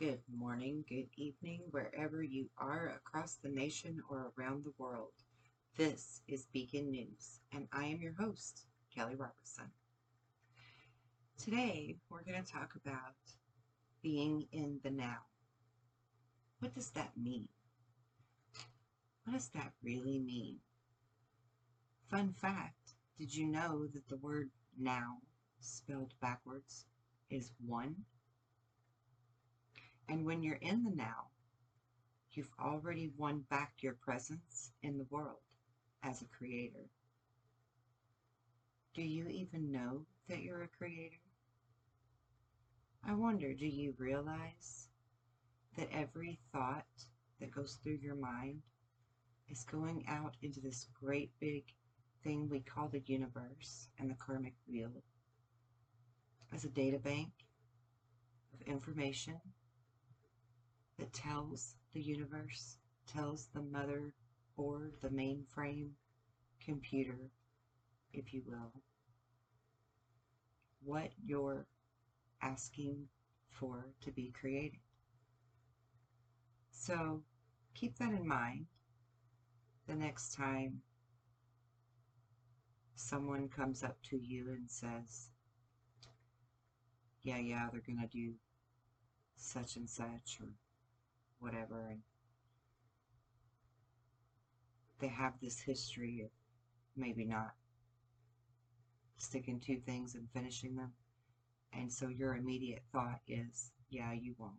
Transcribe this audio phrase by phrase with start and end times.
[0.00, 5.12] Good morning, good evening, wherever you are across the nation or around the world.
[5.76, 8.64] This is Beacon News, and I am your host,
[8.96, 9.70] Kelly Robertson.
[11.36, 13.12] Today, we're going to talk about
[14.02, 15.18] being in the now.
[16.60, 17.48] What does that mean?
[19.24, 20.60] What does that really mean?
[22.10, 25.18] Fun fact did you know that the word now,
[25.60, 26.86] spelled backwards,
[27.28, 27.96] is one?
[30.10, 31.28] And when you're in the now,
[32.32, 35.38] you've already won back your presence in the world
[36.02, 36.90] as a creator.
[38.92, 41.14] Do you even know that you're a creator?
[43.06, 44.88] I wonder, do you realize
[45.76, 46.86] that every thought
[47.38, 48.62] that goes through your mind
[49.48, 51.62] is going out into this great big
[52.24, 54.90] thing we call the universe and the karmic wheel
[56.52, 57.30] as a data bank
[58.52, 59.40] of information
[61.00, 64.12] that tells the universe, tells the mother
[64.56, 65.88] board, the mainframe
[66.62, 67.30] computer,
[68.12, 68.70] if you will,
[70.84, 71.66] what you're
[72.42, 73.08] asking
[73.48, 74.78] for to be created.
[76.70, 77.22] So
[77.74, 78.66] keep that in mind
[79.86, 80.82] the next time
[82.94, 85.30] someone comes up to you and says,
[87.22, 88.34] yeah, yeah, they're going to do
[89.36, 90.48] such and such or
[91.40, 91.88] whatever.
[91.90, 92.00] And
[95.00, 96.30] they have this history of
[96.96, 97.52] maybe not
[99.16, 100.92] sticking to things and finishing them.
[101.72, 104.54] And so your immediate thought is, yeah, you won't.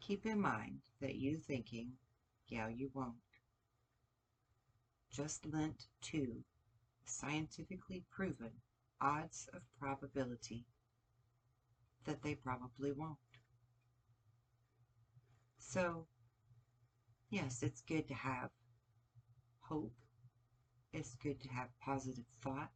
[0.00, 1.92] Keep in mind that you thinking,
[2.48, 3.14] yeah, you won't,
[5.12, 6.42] just lent to
[7.04, 8.50] scientifically proven
[9.00, 10.64] odds of probability
[12.04, 13.16] that they probably won't.
[15.72, 16.04] So,
[17.30, 18.50] yes, it's good to have
[19.62, 19.94] hope.
[20.92, 22.72] It's good to have positive thought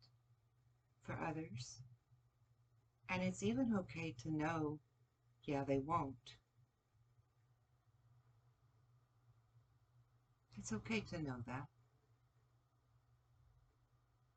[1.02, 1.82] for others.
[3.10, 4.78] And it's even okay to know,
[5.44, 6.14] yeah, they won't.
[10.56, 11.66] It's okay to know that.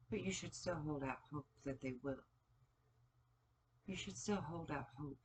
[0.09, 2.25] But you should still hold out hope that they will.
[3.85, 5.17] You should still hold out hope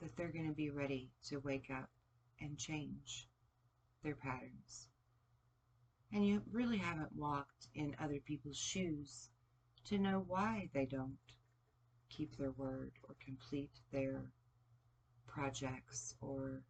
[0.00, 1.88] that they're going to be ready to wake up
[2.40, 3.26] and change
[4.02, 4.88] their patterns.
[6.12, 9.28] And you really haven't walked in other people's shoes
[9.84, 11.18] to know why they don't
[12.08, 14.30] keep their word or complete their
[15.26, 16.62] projects or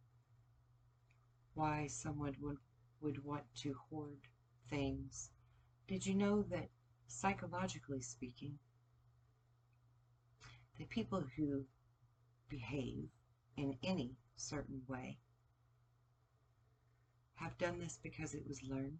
[1.53, 2.57] why someone would,
[3.01, 4.19] would want to hoard
[4.69, 5.29] things.
[5.87, 6.69] Did you know that
[7.07, 8.59] psychologically speaking,
[10.77, 11.65] the people who
[12.49, 13.09] behave
[13.57, 15.17] in any certain way
[17.39, 18.99] have done this because it was learned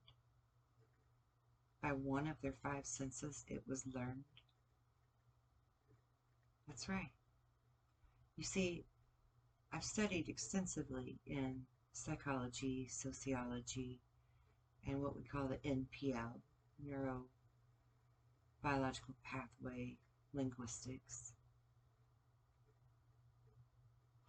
[1.82, 3.46] by one of their five senses.
[3.48, 4.24] It was learned.
[6.68, 7.12] That's right.
[8.38, 8.86] You see,
[9.74, 11.62] I've studied extensively in
[11.94, 14.00] psychology, sociology,
[14.88, 16.40] and what we call the NPL,
[16.84, 17.26] neuro
[18.62, 19.98] biological pathway
[20.34, 21.34] linguistics.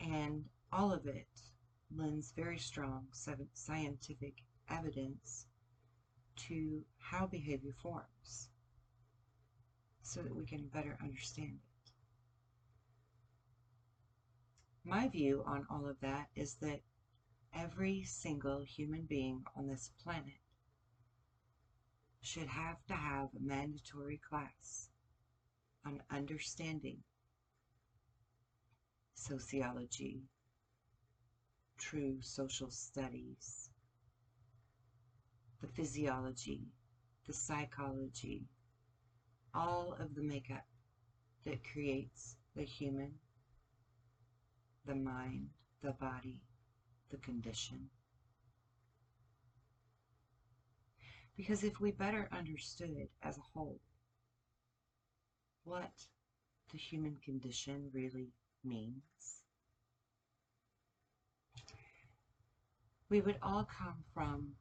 [0.00, 1.27] And all of it
[1.97, 3.06] lends very strong
[3.53, 4.34] scientific
[4.69, 5.47] evidence
[6.37, 8.49] to how behavior forms
[10.03, 11.93] so that we can better understand it.
[14.84, 16.81] My view on all of that is that
[17.55, 20.41] every single human being on this planet
[22.22, 24.89] should have to have a mandatory class
[25.84, 26.99] on understanding
[29.15, 30.22] sociology,
[31.80, 33.70] true social studies,
[35.62, 36.68] the physiology,
[37.27, 38.42] the psychology,
[39.54, 40.65] all of the makeup
[41.44, 43.12] that creates the human,
[44.86, 45.48] the mind,
[45.82, 46.41] the body,
[47.10, 47.88] the condition.
[51.36, 53.80] Because if we better understood as a whole
[55.65, 55.91] what
[56.72, 58.28] the human condition really
[58.62, 59.40] means,
[63.10, 64.53] we would all come from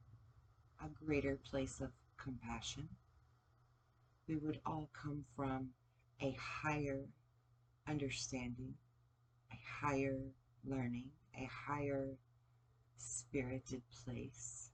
[0.84, 2.88] a greater place of compassion.
[4.28, 5.68] We would all come from
[6.20, 7.06] a higher
[7.88, 8.74] understanding,
[9.52, 10.18] a higher
[10.64, 12.16] learning, a higher
[12.96, 14.70] spirited place.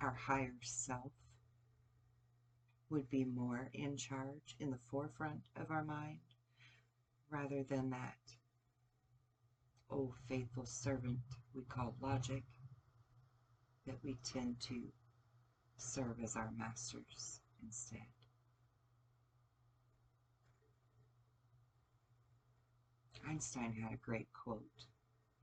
[0.00, 1.12] Our higher self
[2.90, 6.18] would be more in charge, in the forefront of our mind,
[7.30, 8.18] rather than that
[9.90, 11.18] oh faithful servant
[11.54, 12.42] we call logic
[13.86, 14.80] that we tend to
[15.76, 18.00] serve as our masters instead.
[23.28, 24.86] Einstein had a great quote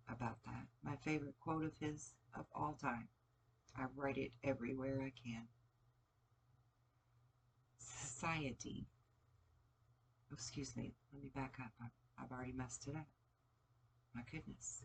[0.09, 0.65] about that.
[0.83, 3.07] My favorite quote of his of all time.
[3.77, 5.47] I write it everywhere I can.
[7.77, 8.85] Society.
[10.31, 10.93] Oh, excuse me.
[11.13, 11.71] Let me back up.
[11.81, 13.07] I've, I've already messed it up.
[14.13, 14.83] My goodness.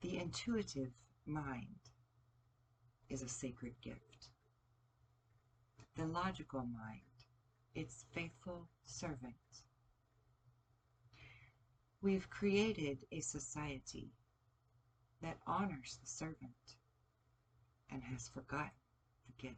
[0.00, 0.92] The intuitive
[1.26, 1.90] mind
[3.08, 4.30] is a sacred gift.
[5.96, 7.00] The logical mind,
[7.74, 9.34] its faithful servant.
[12.00, 14.12] We've created a society
[15.20, 16.76] that honors the servant
[17.90, 18.70] and has forgotten
[19.26, 19.56] the gift.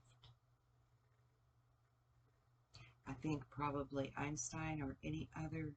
[3.06, 5.75] I think probably Einstein or any other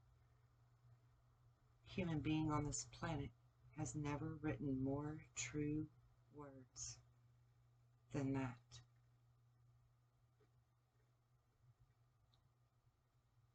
[1.86, 3.30] human being on this planet
[3.78, 5.86] has never written more true
[6.36, 6.98] words
[8.14, 8.58] than that.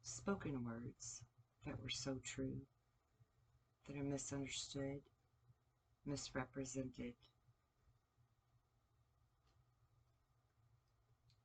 [0.03, 1.21] Spoken words
[1.65, 2.57] that were so true,
[3.87, 5.01] that are misunderstood,
[6.05, 7.13] misrepresented,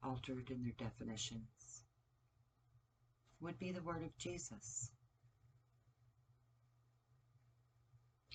[0.02, 1.82] altered in their definitions,
[3.40, 4.90] would be the word of Jesus.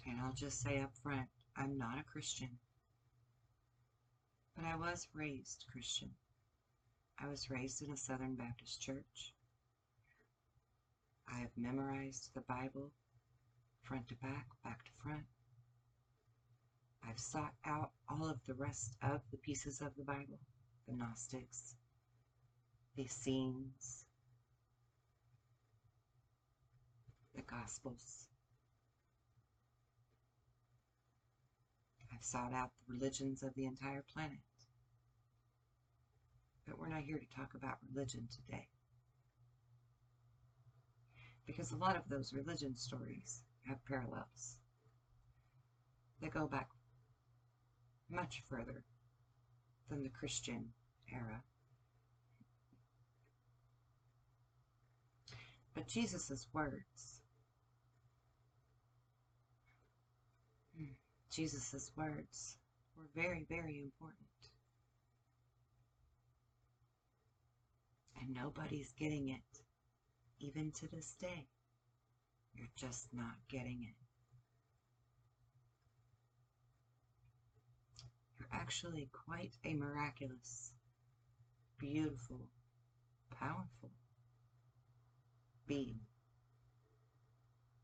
[0.06, 2.50] And I'll just say up front, I'm not a Christian.
[4.56, 6.10] But I was raised Christian.
[7.22, 9.34] I was raised in a Southern Baptist church.
[11.32, 12.92] I have memorized the Bible
[13.84, 15.26] front to back, back to front.
[17.08, 20.40] I've sought out all of the rest of the pieces of the Bible,
[20.88, 21.76] the Gnostics,
[22.96, 24.06] the Essenes,
[27.36, 28.29] the Gospels.
[32.20, 34.40] I've sought out the religions of the entire planet.
[36.68, 38.68] But we're not here to talk about religion today.
[41.48, 44.58] Because a lot of those religion stories have parallels
[46.22, 46.68] that go back
[48.12, 48.84] much further
[49.90, 50.66] than the Christian
[51.14, 51.42] era.
[55.74, 57.19] But Jesus' words,
[61.32, 62.58] Jesus' words
[62.98, 64.18] were very, very important.
[68.20, 69.62] And nobody's getting it,
[70.40, 71.48] even to this day.
[72.56, 73.96] You're just not getting it.
[78.38, 80.72] You're actually quite a miraculous,
[81.78, 82.42] beautiful,
[83.40, 83.92] powerful
[85.68, 86.00] being.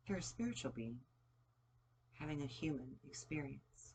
[0.07, 0.99] You're a spiritual being
[2.19, 3.93] having a human experience.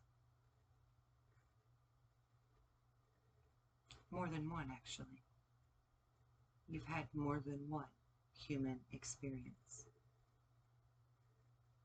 [4.11, 5.23] More than one, actually.
[6.69, 7.85] You've had more than one
[8.37, 9.87] human experience.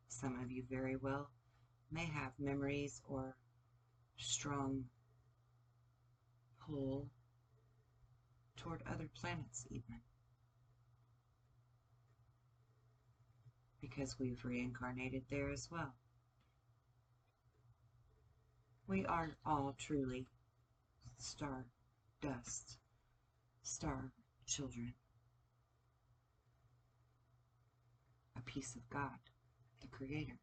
[0.07, 1.29] Some of you very well
[1.91, 3.35] may have memories or
[4.17, 4.85] strong
[6.65, 7.09] pull
[8.57, 9.99] toward other planets even.
[13.81, 15.93] Because we've reincarnated there as well.
[18.87, 20.27] We are all truly
[21.17, 21.65] star
[22.21, 22.77] dust,
[23.63, 24.11] star
[24.45, 24.93] children,
[28.37, 29.17] a piece of God,
[29.81, 30.37] the Creator,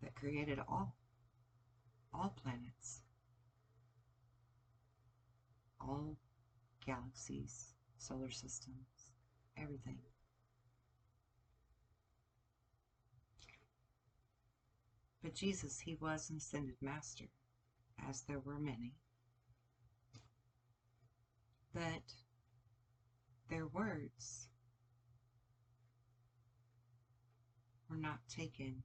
[0.00, 0.94] that created all,
[2.14, 3.00] all planets,
[5.80, 6.16] all
[6.86, 9.10] galaxies, solar systems,
[9.56, 9.98] everything.
[15.22, 17.26] But Jesus, he was an ascended master,
[18.08, 18.94] as there were many.
[21.74, 22.02] That
[23.48, 24.48] their words
[27.88, 28.82] were not taken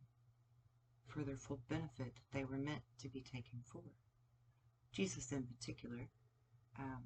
[1.08, 3.82] for their full benefit that they were meant to be taken for.
[4.92, 6.08] Jesus in particular,
[6.78, 7.04] um,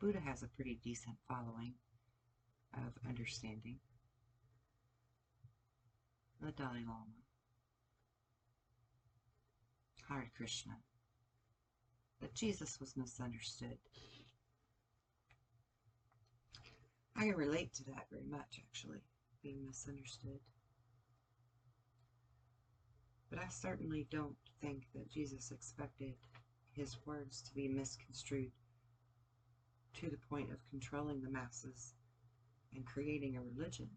[0.00, 1.74] Buddha has a pretty decent following
[2.74, 3.78] of understanding.
[6.40, 7.17] The Dalai Lama.
[10.08, 10.72] Hare Krishna.
[12.20, 13.78] But Jesus was misunderstood.
[17.16, 19.02] I can relate to that very much, actually,
[19.42, 20.40] being misunderstood.
[23.30, 26.14] But I certainly don't think that Jesus expected
[26.72, 28.52] his words to be misconstrued
[30.00, 31.94] to the point of controlling the masses
[32.74, 33.88] and creating a religion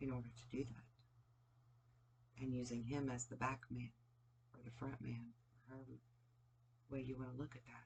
[0.00, 2.42] in order to do that.
[2.42, 3.90] And using him as the back man
[4.52, 5.26] or the front man,
[5.70, 5.98] Um, however
[6.90, 7.84] way you want to look at that.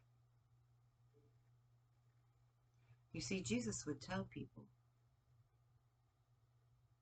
[3.13, 4.65] You see, Jesus would tell people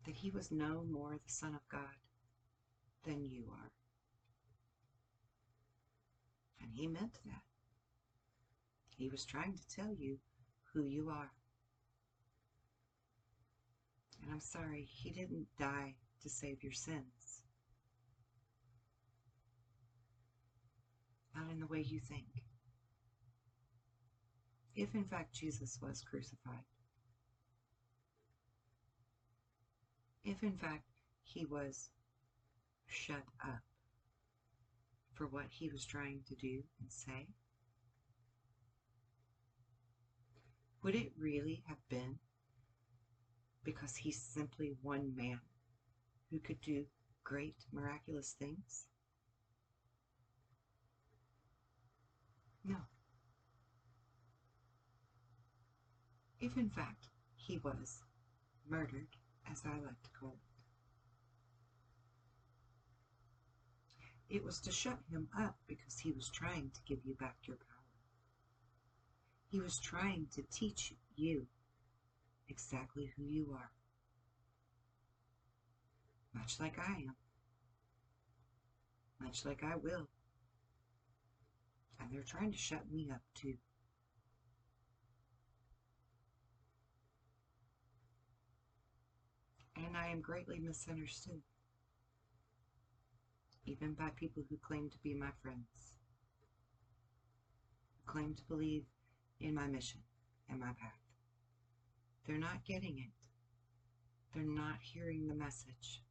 [0.06, 1.96] that he was no more the Son of God
[3.04, 3.70] than you are.
[6.60, 7.42] And he meant that.
[8.96, 10.18] He was trying to tell you
[10.72, 11.30] who you are.
[14.22, 17.15] And I'm sorry, he didn't die to save your sins.
[21.36, 22.24] Not in the way you think.
[24.74, 26.64] If in fact Jesus was crucified,
[30.24, 30.84] if in fact
[31.22, 31.90] he was
[32.86, 33.60] shut up
[35.12, 37.28] for what he was trying to do and say,
[40.82, 42.18] would it really have been
[43.62, 45.40] because he's simply one man
[46.30, 46.84] who could do
[47.24, 48.86] great miraculous things?
[52.66, 52.76] No.
[56.40, 58.02] If in fact he was
[58.68, 59.08] murdered,
[59.50, 60.36] as I like to call
[64.28, 67.36] it, it was to shut him up because he was trying to give you back
[67.44, 67.76] your power.
[69.48, 71.46] He was trying to teach you
[72.48, 73.70] exactly who you are.
[76.34, 77.16] Much like I am.
[79.20, 80.08] Much like I will.
[82.00, 83.54] And they're trying to shut me up too.
[89.76, 91.42] And I am greatly misunderstood.
[93.66, 95.98] Even by people who claim to be my friends.
[97.92, 98.84] Who claim to believe
[99.40, 100.00] in my mission
[100.48, 101.00] and my path.
[102.26, 103.12] They're not getting it.
[104.34, 106.02] They're not hearing the message.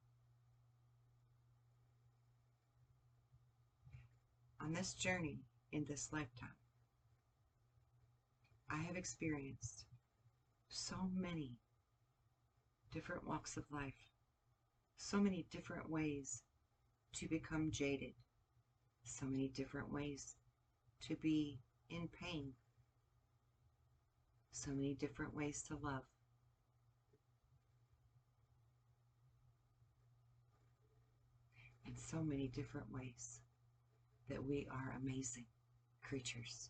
[4.62, 5.42] On this journey
[5.76, 6.56] in this lifetime,
[8.72, 9.84] I have experienced
[10.70, 11.58] so many
[12.94, 14.14] different walks of life,
[14.96, 16.44] so many different ways
[17.16, 18.14] to become jaded,
[19.04, 20.36] so many different ways
[21.08, 22.54] to be in pain,
[24.52, 26.04] so many different ways to love.
[31.86, 33.42] And so many different ways
[34.30, 35.46] that we are amazing
[36.08, 36.70] creatures.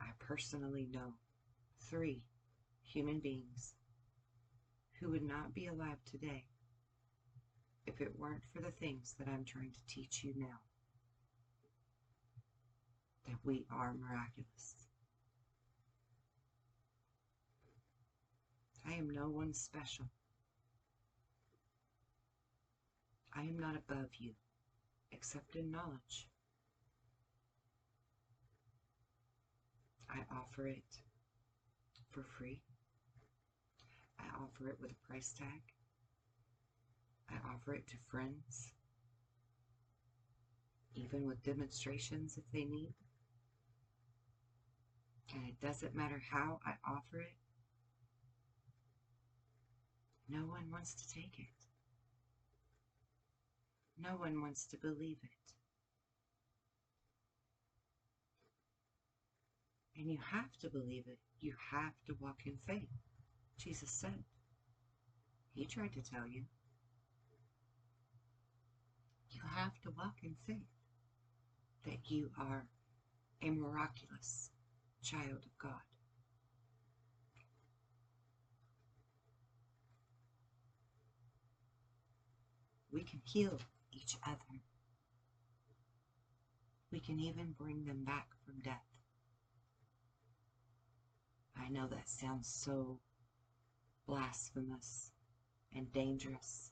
[0.00, 1.14] I personally know
[1.90, 2.22] three
[2.82, 3.74] human beings
[5.00, 6.44] who would not be alive today
[7.86, 10.60] if it weren't for the things that I'm trying to teach you now.
[13.26, 14.74] That we are miraculous.
[18.86, 20.06] I am no one special.
[23.34, 24.32] I am not above you,
[25.12, 26.28] except in knowledge.
[30.10, 30.98] I offer it
[32.10, 32.62] for free.
[34.18, 35.62] I offer it with a price tag.
[37.30, 38.72] I offer it to friends,
[40.94, 42.94] even with demonstrations if they need.
[45.34, 47.36] And it doesn't matter how I offer it,
[50.28, 51.57] no one wants to take it.
[54.00, 55.52] No one wants to believe it.
[59.96, 61.18] And you have to believe it.
[61.40, 62.88] You have to walk in faith.
[63.58, 64.22] Jesus said.
[65.54, 66.42] He tried to tell you.
[69.30, 70.56] You have to walk in faith
[71.84, 72.64] that you are
[73.42, 74.50] a miraculous
[75.02, 75.72] child of God.
[82.92, 83.58] We can heal
[84.00, 84.60] each other.
[86.90, 88.84] We can even bring them back from death.
[91.56, 93.00] I know that sounds so
[94.06, 95.10] blasphemous
[95.74, 96.70] and dangerous,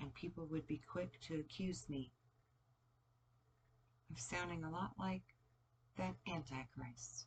[0.00, 2.12] and people would be quick to accuse me
[4.10, 5.22] of sounding a lot like
[5.96, 7.26] that Antichrist.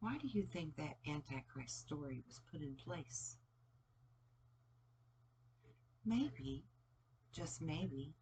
[0.00, 3.36] Why do you think that Antichrist story was put in place?
[6.06, 6.64] Maybe,
[7.32, 8.12] just maybe,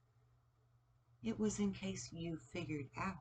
[1.23, 3.17] it was in case you figured out.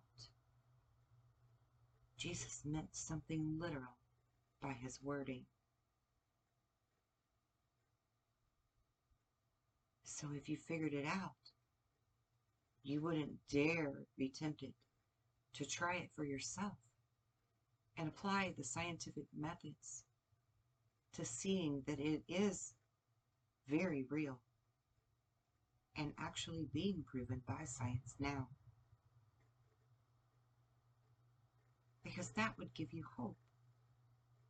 [2.18, 3.98] Jesus meant something literal
[4.62, 5.46] by his wording.
[10.04, 11.32] So if you figured it out,
[12.84, 14.74] you wouldn't dare be tempted
[15.56, 16.78] to try it for yourself
[17.98, 20.04] and apply the scientific methods
[21.14, 22.74] to seeing that it is
[23.68, 24.40] very real
[25.98, 28.48] and actually being proven by science now.
[32.04, 33.38] Because that would give you hope.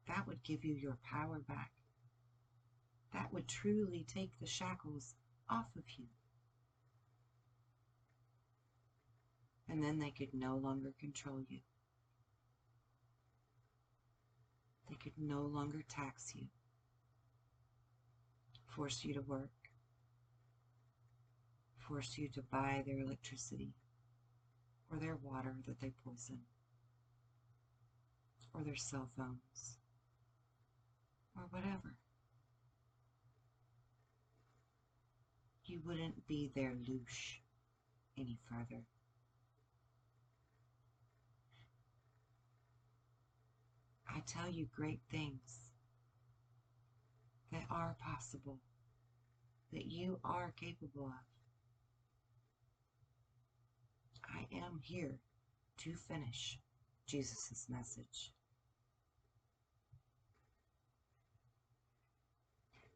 [0.08, 1.72] That would give you your power back.
[3.14, 5.16] That would truly take the shackles
[5.50, 6.06] off of you.
[9.70, 11.60] And then they could no longer control you.
[14.90, 16.48] They could no longer tax you,
[18.68, 19.50] force you to work,
[21.92, 23.74] force you to buy their electricity
[24.90, 26.40] or their water that they poison
[28.54, 29.78] or their cell phones
[31.36, 31.96] or whatever.
[35.66, 37.40] You wouldn't be their louche
[38.18, 38.84] any further.
[44.08, 45.72] I tell you great things
[47.52, 48.60] that are possible,
[49.74, 51.31] that you are capable of.
[54.34, 55.20] I am here
[55.80, 56.60] to finish
[57.08, 58.32] Jesus' message.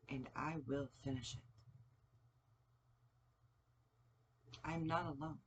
[0.09, 1.41] And I will finish it.
[4.63, 5.39] I'm not alone.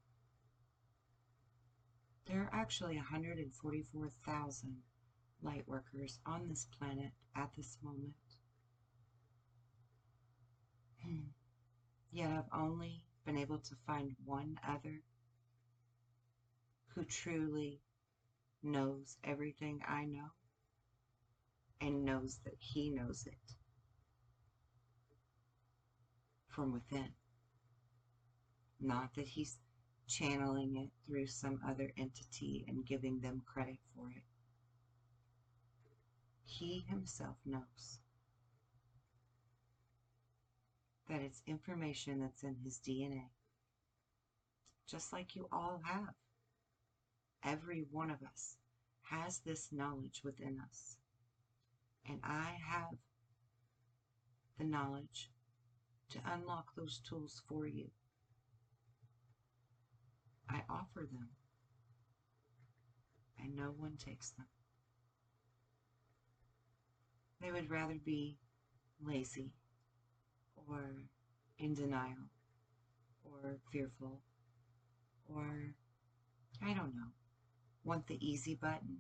[2.27, 4.77] There are actually 144,000
[5.43, 8.15] light workers on this planet at this moment.
[11.03, 11.29] Hmm.
[12.11, 15.01] Yet I've only been able to find one other
[16.99, 17.79] who truly
[18.61, 20.31] knows everything I know
[21.81, 23.55] and knows that he knows it
[26.49, 27.11] from within.
[28.81, 29.59] Not that he's
[30.09, 34.25] channeling it through some other entity and giving them credit for it.
[36.45, 38.01] He himself knows
[41.09, 43.29] that it's information that's in his DNA,
[44.91, 46.15] just like you all have.
[47.49, 48.57] Every one of us
[49.11, 50.97] has this knowledge within us.
[52.07, 52.95] And I have
[54.59, 55.31] the knowledge
[56.11, 57.87] to unlock those tools for you.
[60.51, 61.29] I offer them,
[63.43, 64.47] and no one takes them.
[67.41, 68.37] They would rather be
[69.03, 69.53] lazy
[70.69, 70.83] or
[71.59, 72.29] in denial
[73.25, 74.21] or fearful
[75.35, 75.75] or
[76.63, 77.13] I don't know,
[77.85, 78.99] want the easy button,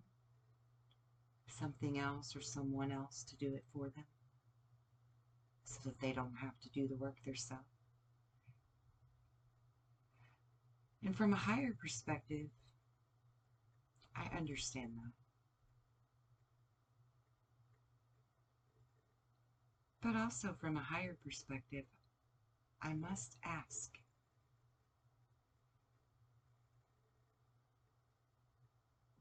[1.49, 4.05] something else or someone else to do it for them
[5.65, 7.65] so that they don't have to do the work themselves.
[11.05, 12.49] And from a higher perspective,
[14.17, 15.13] I understand that.
[20.03, 21.85] But also from a higher perspective,
[22.83, 23.91] I must ask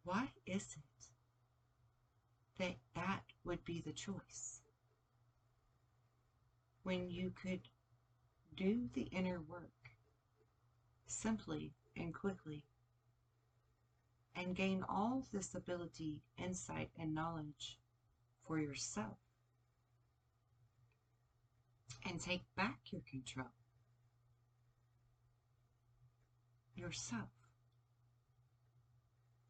[0.07, 1.07] why is it
[2.57, 4.61] that that would be the choice?
[6.83, 7.67] When you could
[8.55, 9.91] do the inner work
[11.07, 12.63] simply and quickly
[14.33, 17.77] and gain all this ability, insight, and knowledge
[18.47, 19.17] for yourself
[22.07, 23.51] and take back your control
[26.77, 27.36] yourself.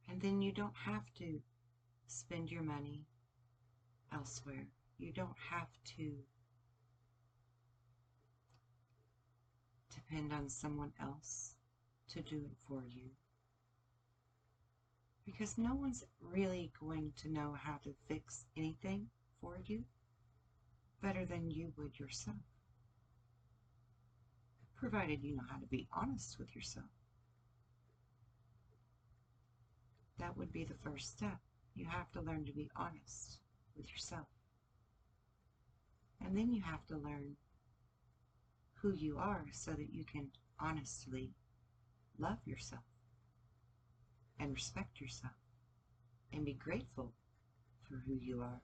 [0.10, 1.40] And then you don't have to
[2.08, 3.06] spend your money
[4.14, 4.68] elsewhere.
[4.98, 5.68] You don't have
[5.98, 6.12] to
[9.94, 11.56] depend on someone else
[12.10, 13.10] to do it for you.
[15.26, 19.08] Because no one's really going to know how to fix anything
[19.42, 19.84] for you
[21.02, 22.38] better than you would yourself.
[24.78, 26.86] Provided you know how to be honest with yourself.
[30.20, 31.38] That would be the first step.
[31.76, 33.40] You have to learn to be honest
[33.76, 34.28] with yourself.
[36.26, 37.36] And then you have to learn
[38.82, 41.32] who you are so that you can honestly
[42.18, 42.82] love yourself
[44.40, 45.34] and respect yourself
[46.34, 47.14] and be grateful
[47.88, 48.62] for who you are.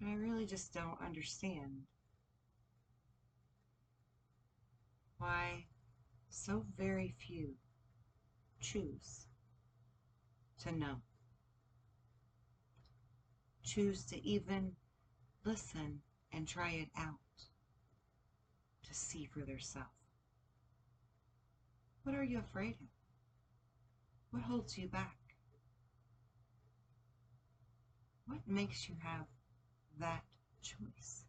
[0.00, 1.82] But I really just don't understand
[5.20, 5.66] why
[6.30, 7.50] so very few
[8.60, 9.26] choose
[10.58, 10.96] to know
[13.62, 14.72] choose to even
[15.44, 16.00] listen
[16.32, 17.14] and try it out
[18.82, 19.88] to see for themselves.
[22.02, 22.88] What are you afraid of?
[24.30, 25.16] What holds you back?
[28.26, 29.26] What makes you have
[30.00, 30.24] that
[30.62, 31.24] choice?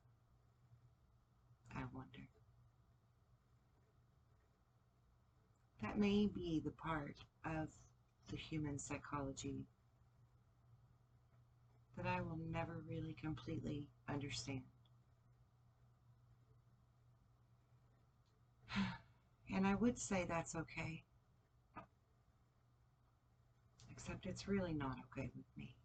[1.76, 2.28] I wonder.
[5.82, 7.16] That may be the part
[7.46, 7.68] of
[8.30, 9.66] the human psychology
[11.98, 14.62] that I will never really completely understand.
[19.54, 21.04] And I would say that's okay.
[23.92, 25.76] Except it's really not okay with me.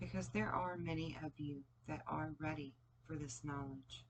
[0.00, 2.74] Because there are many of you that are ready
[3.06, 4.04] for this knowledge,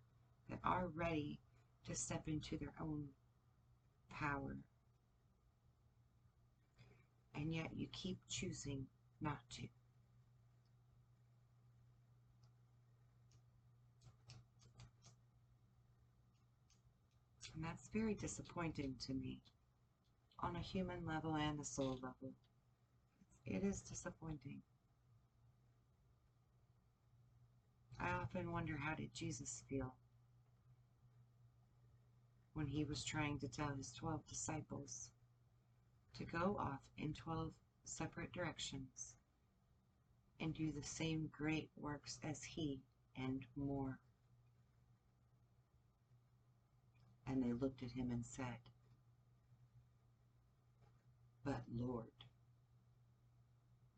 [0.48, 1.40] that are ready
[1.86, 3.04] to step into their own
[4.10, 4.56] power.
[7.34, 8.86] And yet you keep choosing
[9.20, 9.62] not to.
[17.54, 19.38] And that's very disappointing to me
[20.40, 22.34] on a human level and a soul level.
[23.46, 24.60] It is disappointing.
[27.98, 29.94] I often wonder how did Jesus feel
[32.56, 35.10] when he was trying to tell his 12 disciples
[36.16, 37.52] to go off in 12
[37.84, 39.14] separate directions
[40.40, 42.80] and do the same great works as he
[43.18, 43.98] and more.
[47.26, 48.56] And they looked at him and said,
[51.44, 52.06] But Lord,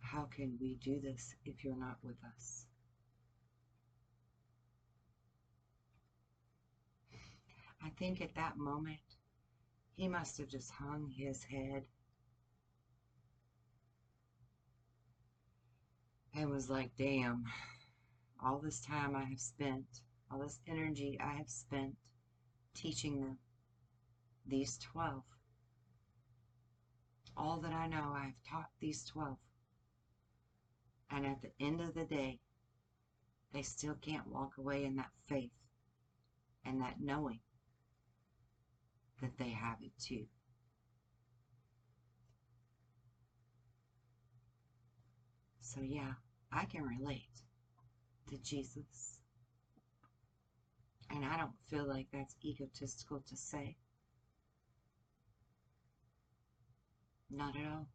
[0.01, 2.68] how can we do this if you're not with us?
[7.85, 8.99] I think at that moment,
[9.97, 11.85] he must have just hung his head
[16.35, 17.45] and was like, damn,
[18.43, 19.87] all this time I have spent,
[20.31, 21.97] all this energy I have spent
[22.75, 23.39] teaching them,
[24.47, 25.23] these 12.
[27.37, 29.37] All that I know, I have taught these 12.
[31.11, 32.41] And at the end of the day,
[33.53, 35.51] they still can't walk away in that faith
[36.65, 37.41] and that knowing
[39.21, 40.25] that they have it too.
[45.61, 46.13] So, yeah,
[46.53, 47.29] I can relate
[48.31, 49.21] to Jesus.
[51.11, 53.77] And I don't feel like that's egotistical to say.
[57.31, 57.89] Not at all.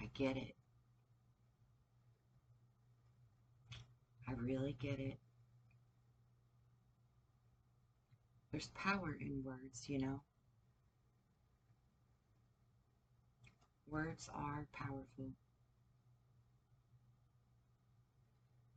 [0.00, 0.54] I get it.
[4.28, 5.18] I really get it.
[8.52, 10.20] There's power in words, you know.
[13.88, 15.32] Words are powerful.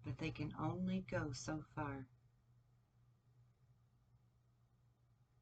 [0.05, 2.07] But they can only go so far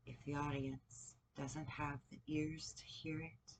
[0.07, 3.53] if the audience doesn't have the ears to hear it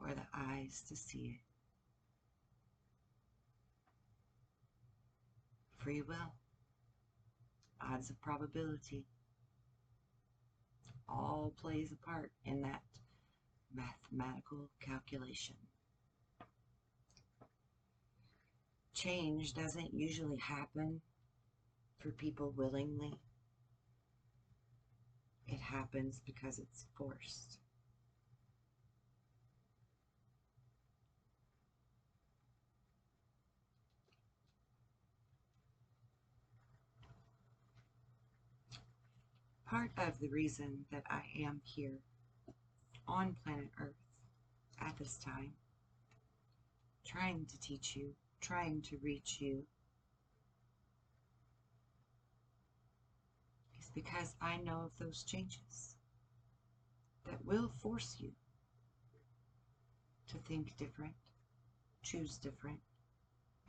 [0.00, 1.40] or the eyes to see it.
[5.82, 6.34] Free will,
[7.80, 9.04] odds of probability,
[11.08, 12.82] all plays a part in that
[13.74, 15.56] mathematical calculation.
[18.94, 21.00] Change doesn't usually happen
[21.98, 23.18] for people willingly.
[25.48, 27.58] It happens because it's forced.
[39.72, 41.98] Part of the reason that I am here
[43.08, 43.94] on planet Earth
[44.78, 45.52] at this time,
[47.06, 48.10] trying to teach you,
[48.42, 49.64] trying to reach you,
[53.80, 55.96] is because I know of those changes
[57.24, 58.32] that will force you
[60.28, 61.14] to think different,
[62.02, 62.80] choose different,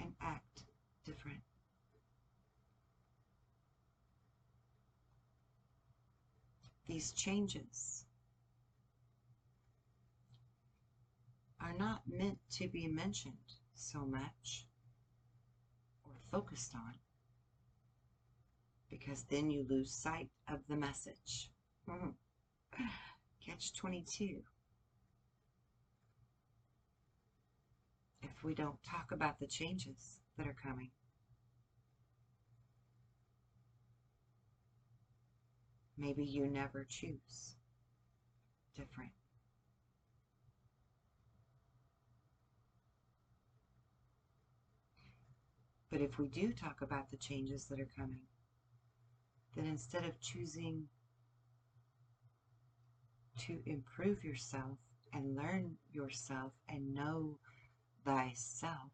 [0.02, 0.64] and act
[1.06, 1.53] different.
[6.88, 8.06] These changes
[11.62, 13.34] are not meant to be mentioned
[13.74, 14.68] so much
[16.04, 16.94] or focused on
[18.90, 21.50] because then you lose sight of the message.
[21.90, 22.10] Mm-hmm.
[23.46, 24.42] Catch 22.
[28.22, 30.92] If we don't talk about the changes that are coming.
[36.04, 37.56] Maybe you never choose
[38.76, 39.12] different.
[45.90, 48.26] But if we do talk about the changes that are coming,
[49.56, 50.84] then instead of choosing
[53.48, 54.80] to improve yourself
[55.14, 57.38] and learn yourself and know
[58.04, 58.92] thyself,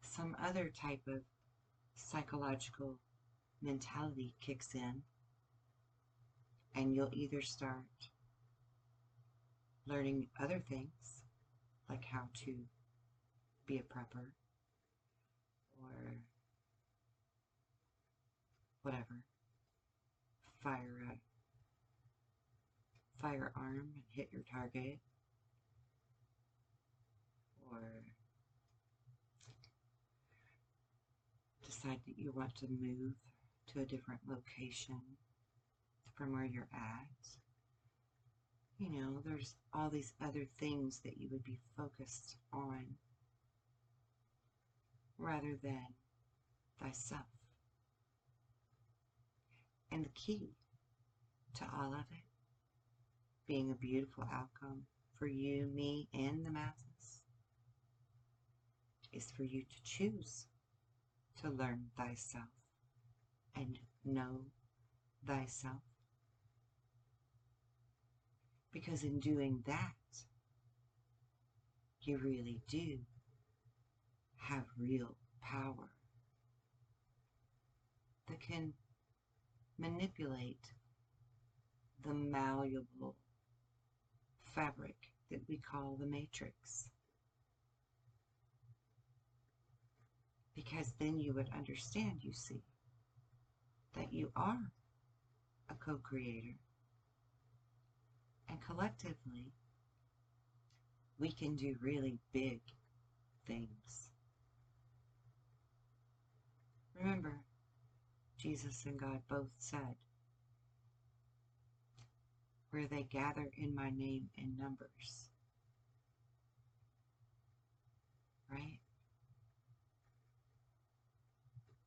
[0.00, 1.20] some other type of
[1.94, 2.96] psychological
[3.62, 5.02] mentality kicks in,
[6.74, 8.08] and you'll either start
[9.86, 11.24] learning other things,
[11.88, 12.54] like how to
[13.66, 14.32] be a prepper
[15.82, 16.14] or
[18.82, 19.22] whatever,
[20.62, 21.14] fire a
[23.20, 24.98] firearm and hit your target,
[27.70, 27.80] or
[31.66, 33.12] decide that you want to move
[33.72, 35.00] to a different location
[36.16, 37.28] from where you're at.
[38.78, 42.84] You know, there's all these other things that you would be focused on
[45.18, 45.86] rather than
[46.82, 47.26] thyself.
[49.92, 50.50] And the key
[51.56, 52.24] to all of it
[53.46, 54.82] being a beautiful outcome
[55.18, 57.22] for you, me, and the masses
[59.12, 60.46] is for you to choose
[61.42, 62.59] to learn thyself
[63.56, 64.46] and know
[65.26, 65.82] thyself.
[68.72, 69.94] Because in doing that,
[72.02, 72.98] you really do
[74.36, 75.90] have real power
[78.28, 78.72] that can
[79.78, 80.72] manipulate
[82.04, 83.16] the malleable
[84.54, 84.96] fabric
[85.30, 86.88] that we call the matrix.
[90.54, 92.62] Because then you would understand, you see,
[93.96, 94.58] that you are
[95.70, 96.56] a co creator.
[98.48, 99.52] And collectively,
[101.18, 102.60] we can do really big
[103.46, 104.10] things.
[106.98, 107.40] Remember,
[108.38, 109.94] Jesus and God both said,
[112.70, 115.28] where they gather in my name in numbers.
[118.50, 118.78] Right?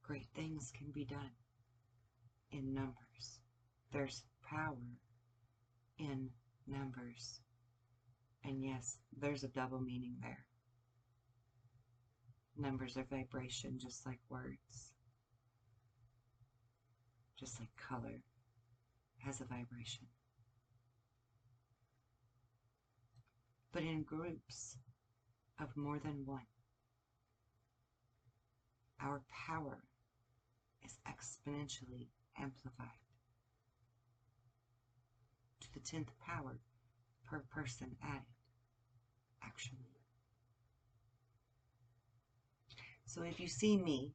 [0.04, 1.32] Great things can be done
[2.54, 3.40] in numbers.
[3.92, 4.78] There's power
[5.98, 6.30] in
[6.68, 7.40] numbers.
[8.44, 10.46] And yes, there's a double meaning there.
[12.58, 14.94] Numbers are vibration just like words.
[17.40, 18.22] Just like color
[19.18, 20.06] has a vibration.
[23.72, 24.78] But in groups
[25.60, 26.46] of more than one,
[29.02, 29.80] our power
[30.86, 32.08] is exponentially
[32.40, 32.88] amplified
[35.62, 36.60] to the 10th power
[37.30, 38.22] per person added,
[39.44, 39.88] actually.
[43.06, 44.14] So if you see me,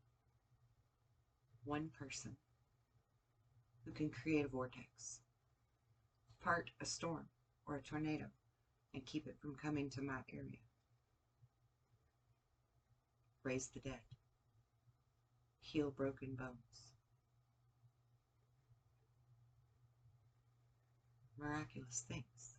[1.64, 2.36] one person
[3.84, 5.20] who can create a vortex,
[6.42, 7.26] part a storm
[7.66, 8.24] or a tornado,
[8.94, 10.58] and keep it from coming to my area,
[13.44, 14.00] raise the dead,
[15.60, 16.97] heal broken bones,
[21.38, 22.56] miraculous things.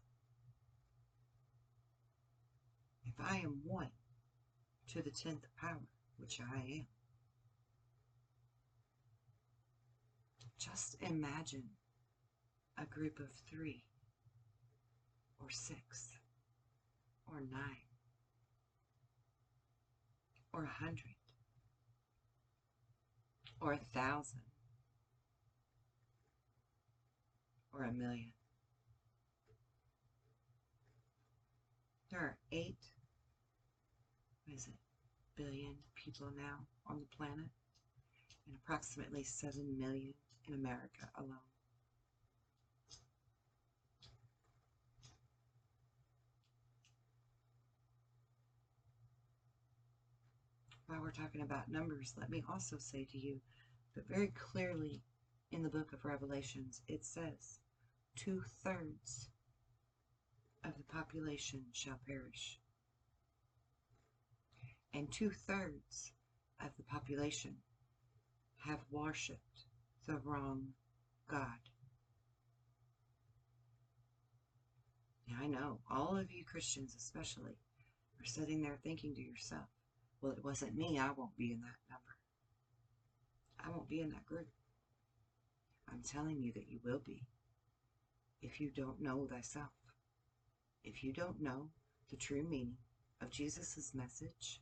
[3.06, 3.92] If I am one
[4.94, 5.88] to the tenth power,
[6.18, 6.88] which I am,
[10.58, 11.64] just imagine
[12.78, 13.84] a group of three
[15.42, 16.10] or six
[17.28, 17.88] or nine
[20.54, 21.16] or a hundred
[23.62, 24.42] or a thousand
[27.74, 28.32] or a million.
[32.12, 32.84] There are eight,
[34.46, 34.74] what is it,
[35.36, 37.50] billion people now on the planet
[38.48, 40.14] and approximately seven million
[40.48, 41.38] in America alone.
[50.88, 53.40] While we're talking about numbers, let me also say to you
[53.96, 55.04] that very clearly
[55.52, 57.60] in the book of Revelations it says
[58.16, 59.29] two thirds
[60.64, 62.60] of the population shall perish.
[64.94, 66.12] And two thirds
[66.64, 67.56] of the population
[68.66, 69.66] have worshipped
[70.08, 70.68] the wrong
[71.30, 71.60] God.
[75.28, 77.58] Now, I know all of you Christians, especially,
[78.20, 79.68] are sitting there thinking to yourself,
[80.22, 82.18] well, it wasn't me, I won't be in that number.
[83.64, 84.48] I won't be in that group.
[85.92, 87.24] I'm telling you that you will be
[88.42, 89.70] if you don't know thyself.
[90.84, 91.70] If you don't know
[92.10, 92.78] the true meaning
[93.22, 94.62] of Jesus' message,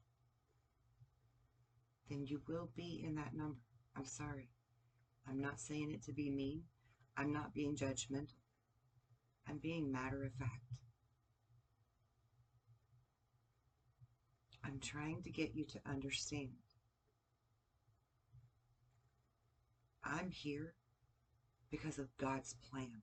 [2.09, 3.59] then you will be in that number.
[3.95, 4.49] I'm sorry.
[5.29, 6.63] I'm not saying it to be mean.
[7.17, 8.35] I'm not being judgmental.
[9.47, 10.63] I'm being matter of fact.
[14.63, 16.49] I'm trying to get you to understand.
[20.03, 20.73] I'm here
[21.71, 23.01] because of God's plan.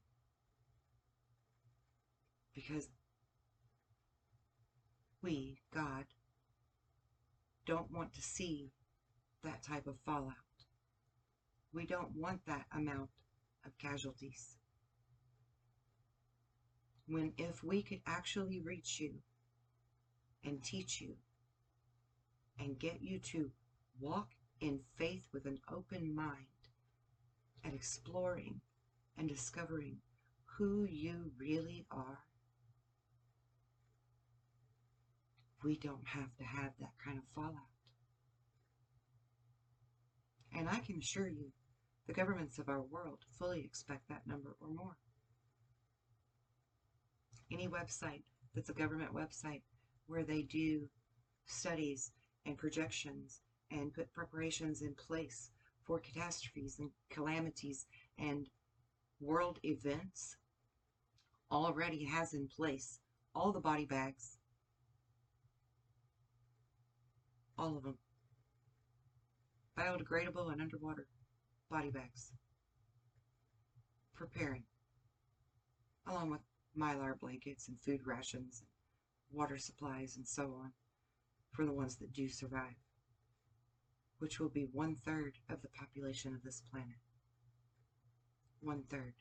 [2.54, 2.88] Because
[5.24, 6.04] we, God,
[7.66, 8.70] don't want to see
[9.42, 10.34] that type of fallout.
[11.72, 13.08] We don't want that amount
[13.64, 14.58] of casualties.
[17.08, 19.14] When if we could actually reach you
[20.44, 21.14] and teach you
[22.58, 23.50] and get you to
[23.98, 24.28] walk
[24.60, 26.68] in faith with an open mind
[27.64, 28.60] and exploring
[29.16, 29.96] and discovering
[30.58, 32.18] who you really are,
[35.64, 37.72] we don't have to have that kind of fallout.
[40.56, 41.50] And I can assure you,
[42.06, 44.96] the governments of our world fully expect that number or more.
[47.50, 48.22] Any website
[48.54, 49.62] that's a government website
[50.06, 50.82] where they do
[51.46, 52.12] studies
[52.46, 55.50] and projections and put preparations in place
[55.84, 57.86] for catastrophes and calamities
[58.18, 58.48] and
[59.20, 60.36] world events
[61.50, 62.98] already has in place
[63.34, 64.36] all the body bags,
[67.58, 67.98] all of them,
[69.78, 71.06] biodegradable and underwater
[71.70, 72.32] body bags,
[74.14, 74.64] preparing,
[76.08, 76.40] along with
[76.78, 80.72] mylar blankets and food rations and water supplies and so on
[81.52, 82.74] for the ones that do survive,
[84.18, 86.98] which will be one third of the population of this planet.
[88.60, 89.14] One third.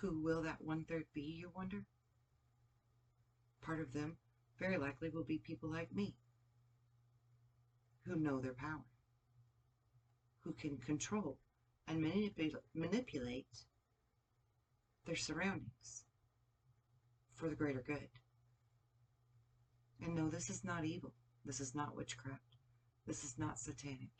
[0.00, 1.84] Who will that one third be, you wonder?
[3.60, 4.16] Part of them
[4.58, 6.14] very likely will be people like me,
[8.04, 8.84] who know their power,
[10.44, 11.38] who can control
[11.88, 13.46] and manipul manipulate
[15.06, 16.04] their surroundings
[17.34, 18.08] for the greater good.
[20.00, 21.12] And no, this is not evil.
[21.44, 22.56] This is not witchcraft.
[23.06, 24.10] This is not satanic.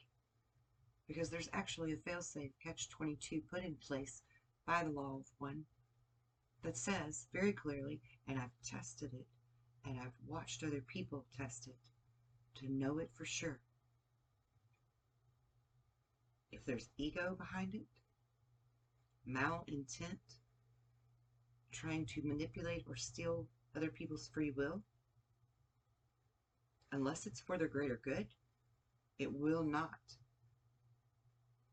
[1.07, 4.23] Because there's actually a failsafe catch 22 put in place
[4.69, 5.65] by the law of one
[6.63, 9.27] that says very clearly, and I've tested it,
[9.87, 11.77] and I've watched other people test it
[12.57, 13.61] to know it for sure.
[16.53, 17.87] If there's ego behind it,
[19.27, 20.19] malintent,
[21.73, 24.83] trying to manipulate or steal other people's free will,
[26.93, 28.27] unless it's for their greater good,
[29.19, 29.99] it will not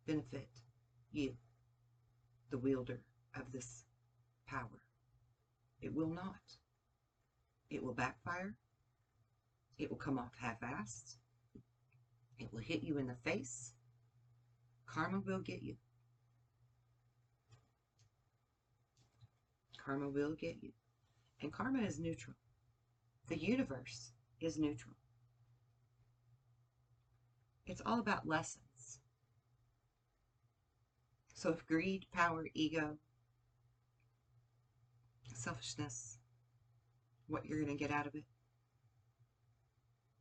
[0.07, 0.49] benefit
[1.11, 1.33] you,
[2.51, 2.99] the wielder
[3.35, 3.85] of this
[4.47, 4.81] power.
[5.81, 6.35] It will not.
[7.69, 8.55] It will backfire.
[9.77, 11.15] It will come off half-assed.
[12.39, 13.73] It will hit you in the face.
[14.85, 15.75] Karma will get you.
[19.83, 20.71] Karma will get you.
[21.41, 22.35] And karma is neutral.
[23.27, 24.95] The universe is neutral.
[27.67, 28.64] It's all about lessons.
[31.35, 32.97] So if greed, power, ego,
[35.33, 36.17] selfishness,
[37.27, 38.23] what you're going to get out of it,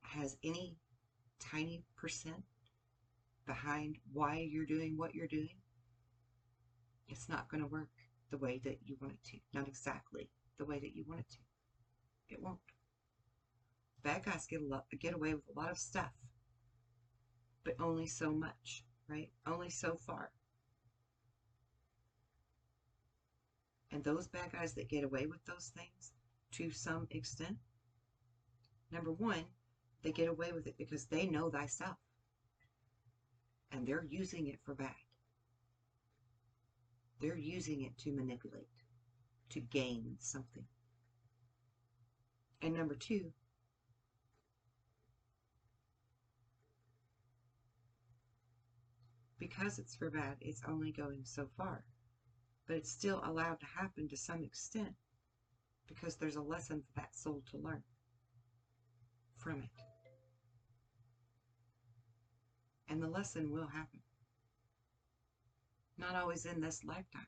[0.02, 0.76] has any
[1.40, 2.42] tiny percent
[3.46, 5.56] behind why you're doing what you're doing,
[7.08, 7.90] it's not going to work
[8.30, 9.38] the way that you want it to.
[9.52, 12.34] Not exactly the way that you want it to.
[12.34, 12.58] It won't.
[14.02, 16.12] Bad guys get a lot, get away with a lot of stuff,
[17.64, 19.30] but only so much, right?
[19.46, 20.30] Only so far.
[23.94, 26.12] And those bad guys that get away with those things
[26.54, 27.56] to some extent,
[28.90, 29.44] number one,
[30.02, 31.96] they get away with it because they know thyself.
[33.70, 34.96] And they're using it for bad.
[37.20, 38.66] They're using it to manipulate,
[39.50, 40.64] to gain something.
[42.62, 43.32] And number two,
[49.38, 51.84] because it's for bad, it's only going so far.
[52.66, 54.94] But it's still allowed to happen to some extent
[55.86, 57.82] because there's a lesson for that soul to learn
[59.36, 59.70] from it.
[62.88, 64.00] And the lesson will happen.
[65.98, 67.26] Not always in this lifetime,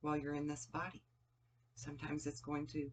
[0.00, 1.02] while you're in this body.
[1.74, 2.90] Sometimes it's going to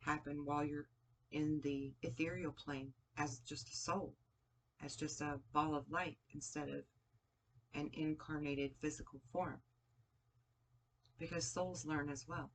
[0.00, 0.88] happen while you're
[1.32, 4.14] in the ethereal plane as just a soul,
[4.82, 6.84] as just a ball of light instead of
[7.74, 9.60] an incarnated physical form.
[11.18, 12.50] Because souls learn as well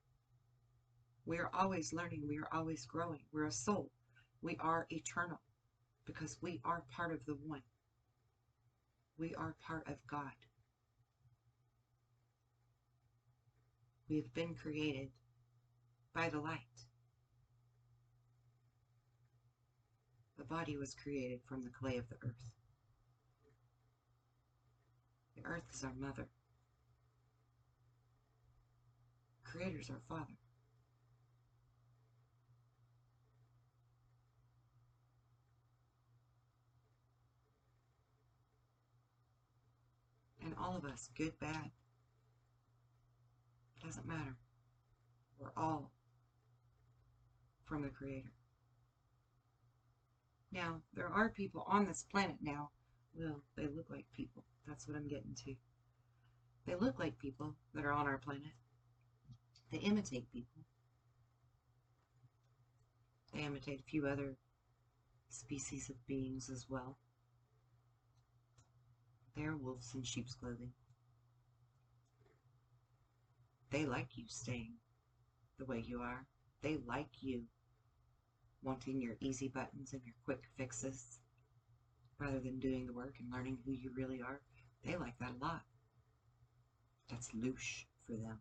[1.26, 2.28] We are always learning.
[2.28, 3.22] We are always growing.
[3.32, 3.92] We're a soul.
[4.42, 5.40] We are eternal
[6.06, 7.62] because we are part of the one.
[9.20, 10.34] We are part of God.
[14.10, 15.10] We have been created
[16.16, 16.60] by the light.
[20.38, 22.36] The body was created from the clay of the earth.
[25.38, 26.28] The earth is our mother.
[29.52, 30.38] Creator is our father.
[40.44, 41.72] And all of us, good, bad,
[43.84, 44.36] doesn't matter.
[45.40, 45.92] We're all
[47.66, 48.32] from the Creator.
[50.52, 52.70] Now, there are people on this planet now.
[53.16, 54.44] Well, they look like people.
[54.68, 55.54] That's what I'm getting to.
[56.66, 58.54] They look like people that are on our planet.
[59.72, 60.64] They imitate people.
[63.34, 64.36] They imitate a few other
[65.30, 66.98] species of beings as well.
[69.36, 70.72] They're wolves in sheep's clothing.
[73.72, 74.74] They like you staying
[75.60, 76.26] the way you are.
[76.64, 77.44] They like you
[78.64, 81.20] wanting your easy buttons and your quick fixes
[82.18, 84.42] rather than doing the work and learning who you really are.
[84.84, 85.62] They like that a lot.
[87.10, 88.40] That's louche for them.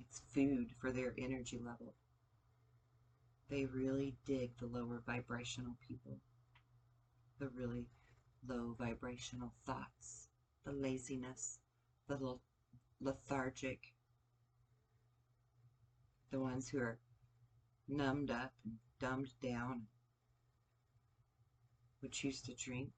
[0.00, 1.94] It's food for their energy level.
[3.48, 6.18] They really dig the lower vibrational people,
[7.38, 7.86] the really
[8.46, 10.28] low vibrational thoughts,
[10.64, 11.58] the laziness,
[12.08, 12.38] the
[13.00, 13.92] lethargic,
[16.30, 16.98] the ones who are
[17.88, 19.82] numbed up and dumbed down,
[22.02, 22.92] would choose to drink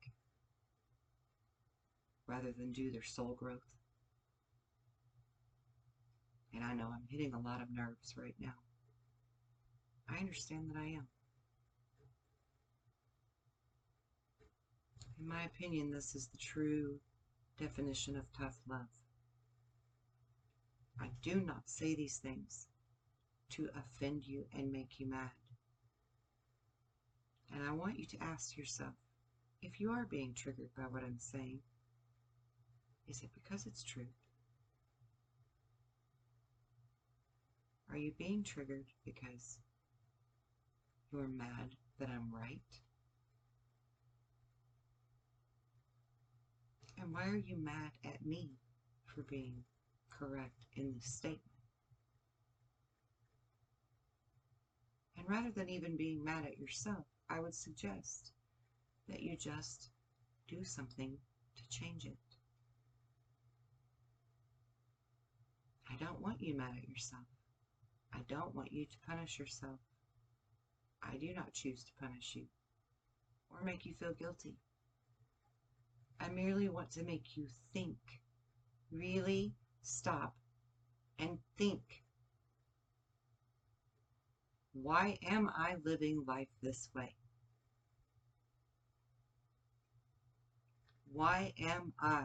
[2.27, 3.69] rather than do their soul growth.
[6.55, 8.55] And I know I'm hitting a lot of nerves right now.
[10.09, 11.07] I understand that I am.
[15.19, 17.01] In my opinion, this is the true
[17.59, 18.89] definition of tough love.
[21.01, 22.67] I do not say these things
[23.51, 25.31] to offend you and make you mad.
[27.53, 28.95] And I want you to ask yourself,
[29.63, 31.61] if you are being triggered by what I'm saying,
[33.09, 34.07] is it because it's true?
[37.91, 39.59] Are you being triggered because
[41.13, 42.61] you're mad that I'm right?
[47.01, 48.51] And why are you mad at me
[49.05, 49.65] for being
[50.11, 51.41] correct in this statement?
[55.17, 58.33] And rather than even being mad at yourself, I would suggest
[59.09, 59.91] that you just
[60.49, 61.17] do something
[61.57, 62.17] to change it.
[65.91, 67.25] I don't want you mad at yourself.
[68.13, 69.81] I don't want you to punish yourself.
[71.03, 72.47] I do not choose to punish you
[73.51, 74.57] or make you feel guilty.
[76.21, 77.99] I merely want to make you think.
[78.91, 80.35] Really stop
[81.19, 82.03] and think.
[84.73, 87.15] Why am I living life this way?
[91.13, 92.25] Why am I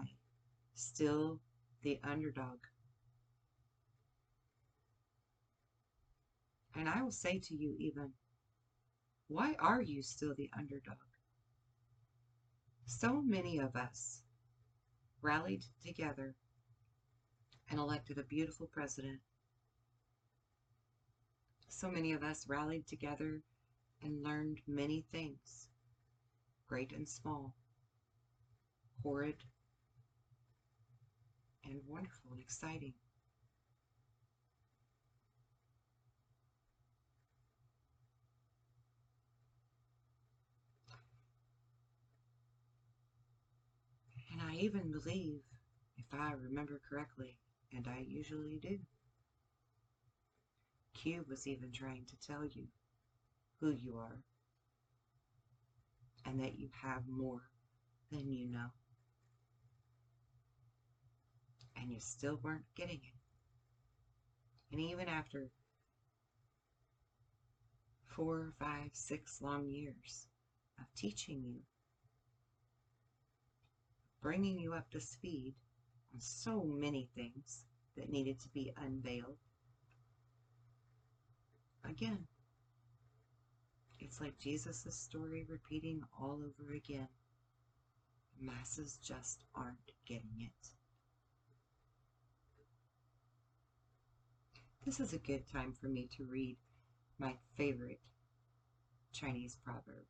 [0.74, 1.40] still
[1.82, 2.58] the underdog?
[6.76, 8.11] And I will say to you even,
[9.28, 10.97] why are you still the underdog?
[12.86, 14.24] So many of us
[15.22, 16.36] rallied together
[17.69, 19.19] and elected a beautiful president.
[21.69, 23.41] So many of us rallied together
[24.03, 25.67] and learned many things,
[26.67, 27.53] great and small,
[29.03, 29.43] horrid
[31.63, 32.93] and wonderful and exciting.
[44.52, 45.39] I even believe,
[45.97, 47.38] if I remember correctly,
[47.74, 48.80] and I usually do,
[50.93, 52.68] Q was even trying to tell you
[53.62, 54.24] who you are
[56.26, 57.43] and that you have more
[58.12, 58.72] than you know.
[61.78, 63.20] And you still weren't getting it.
[64.72, 65.49] And even after
[68.06, 70.28] four, five, six long years
[70.78, 71.62] of teaching you
[74.22, 75.53] bringing you up to speed
[76.13, 77.65] on so many things
[77.97, 79.38] that needed to be unveiled.
[81.84, 82.26] Again,
[83.99, 87.07] it's like Jesus' story repeating all over again.
[88.39, 90.69] Masses just aren't getting it.
[94.86, 96.57] This is a good time for me to read
[97.19, 97.99] my favorite
[99.13, 100.05] Chinese proverb.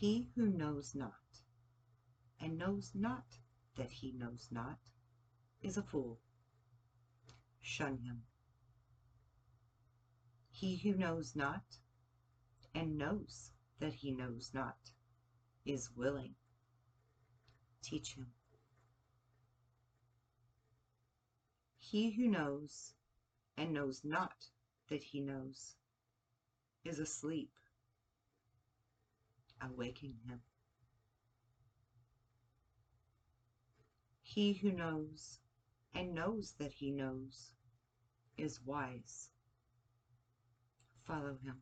[0.00, 1.12] He who knows not,
[2.40, 3.36] and knows not
[3.76, 4.78] that he knows not,
[5.60, 6.18] is a fool.
[7.60, 8.22] Shun him.
[10.50, 11.76] He who knows not,
[12.74, 14.78] and knows that he knows not,
[15.66, 16.34] is willing.
[17.82, 18.28] Teach him.
[21.76, 22.94] He who knows
[23.58, 24.46] and knows not
[24.88, 25.74] that he knows
[26.86, 27.50] is asleep.
[29.62, 30.38] Awaken him.
[34.22, 35.38] He who knows
[35.94, 37.52] and knows that he knows
[38.38, 39.28] is wise.
[41.04, 41.56] Follow him.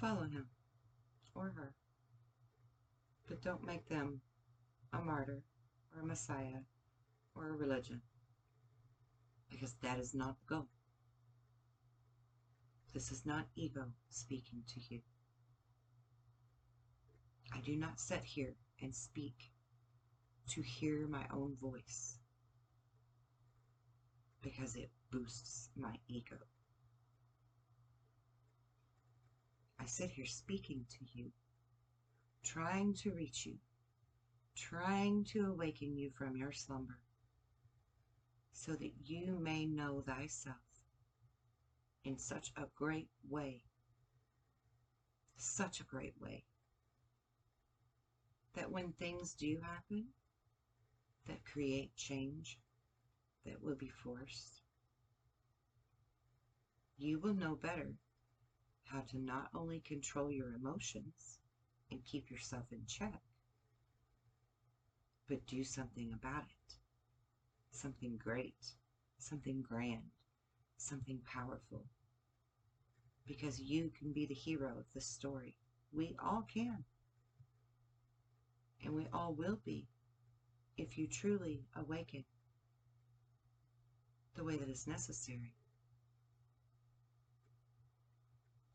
[0.00, 0.46] Follow him
[1.34, 1.74] or her.
[3.28, 4.20] But don't make them
[4.92, 5.42] a martyr
[5.94, 6.62] or a messiah
[7.34, 8.00] or a religion
[9.50, 10.77] because that is not the goal.
[12.98, 14.98] This is not ego speaking to you.
[17.54, 19.52] I do not sit here and speak
[20.48, 22.18] to hear my own voice
[24.42, 26.38] because it boosts my ego.
[29.78, 31.30] I sit here speaking to you,
[32.42, 33.58] trying to reach you,
[34.56, 36.98] trying to awaken you from your slumber
[38.52, 40.56] so that you may know thyself
[42.04, 43.62] in such a great way,
[45.36, 46.44] such a great way,
[48.54, 50.06] that when things do happen
[51.26, 52.58] that create change
[53.44, 54.62] that will be forced,
[56.96, 57.94] you will know better
[58.84, 61.38] how to not only control your emotions
[61.90, 63.20] and keep yourself in check,
[65.28, 66.74] but do something about it.
[67.70, 68.74] Something great,
[69.18, 70.10] something grand,
[70.78, 71.84] something powerful.
[73.26, 75.54] Because you can be the hero of the story.
[75.92, 76.84] We all can.
[78.82, 79.86] And we all will be
[80.76, 82.24] if you truly awaken
[84.36, 85.52] the way that is necessary.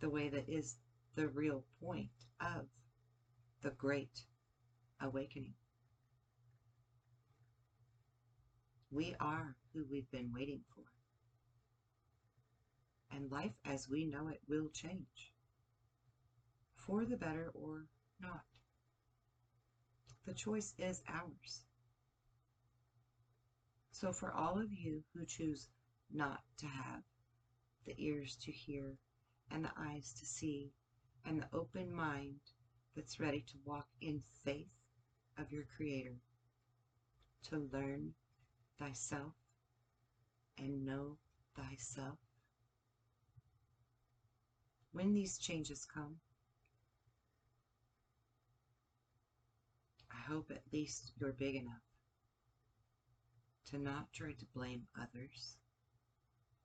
[0.01, 0.75] The way that is
[1.15, 2.09] the real point
[2.41, 2.65] of
[3.61, 4.25] the great
[5.01, 5.53] awakening.
[8.91, 10.92] We are who we've been waiting for.
[13.15, 15.31] And life as we know it will change.
[16.75, 17.85] For the better or
[18.19, 18.43] not.
[20.25, 21.65] The choice is ours.
[23.91, 25.69] So for all of you who choose
[26.11, 27.03] not to have
[27.85, 28.97] the ears to hear
[29.51, 30.71] and the eyes to see
[31.25, 32.39] and the open mind
[32.95, 34.67] that's ready to walk in faith
[35.37, 36.15] of your Creator,
[37.49, 38.13] to learn
[38.79, 39.33] thyself
[40.57, 41.17] and know
[41.55, 42.17] thyself.
[44.93, 46.17] When these changes come,
[50.11, 51.81] I hope at least you're big enough
[53.71, 55.57] to not try to blame others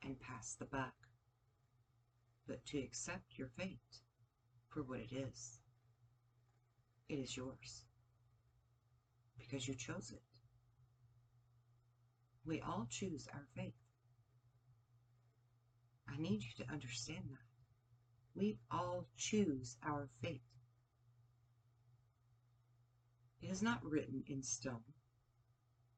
[0.04, 0.92] and pass the buck,
[2.46, 4.02] but to accept your fate
[4.68, 5.58] for what it is.
[7.08, 7.86] It is yours
[9.38, 10.20] because you chose it.
[12.44, 13.72] We all choose our faith.
[16.06, 17.47] I need you to understand that.
[18.38, 20.42] We all choose our fate.
[23.42, 24.94] It is not written in stone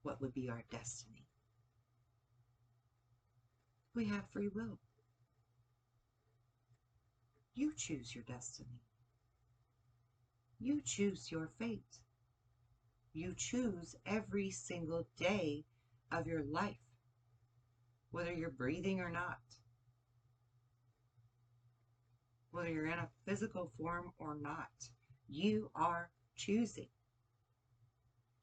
[0.03, 1.27] what would be our destiny.
[3.95, 4.79] We have free will.
[7.55, 8.81] You choose your destiny.
[10.59, 11.99] You choose your fate.
[13.13, 15.67] You choose every single day
[16.11, 16.81] of your life,
[18.13, 19.41] whether you're breathing or not,
[22.51, 24.69] whether you're in a physical form or not.
[25.29, 26.89] You are choosing.